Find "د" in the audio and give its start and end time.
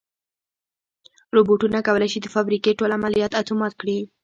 2.21-2.27